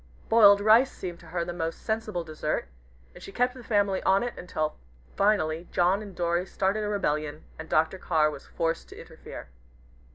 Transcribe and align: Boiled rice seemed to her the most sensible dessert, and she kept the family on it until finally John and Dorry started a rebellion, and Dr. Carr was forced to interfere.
Boiled 0.29 0.61
rice 0.61 0.91
seemed 0.91 1.19
to 1.19 1.27
her 1.27 1.45
the 1.45 1.53
most 1.53 1.83
sensible 1.83 2.23
dessert, 2.23 2.67
and 3.13 3.21
she 3.21 3.31
kept 3.31 3.53
the 3.53 3.63
family 3.63 4.01
on 4.01 4.23
it 4.23 4.33
until 4.35 4.75
finally 5.15 5.67
John 5.71 6.01
and 6.01 6.15
Dorry 6.15 6.47
started 6.47 6.83
a 6.83 6.87
rebellion, 6.89 7.43
and 7.59 7.69
Dr. 7.69 7.99
Carr 7.99 8.31
was 8.31 8.47
forced 8.47 8.89
to 8.89 8.99
interfere. 8.99 9.49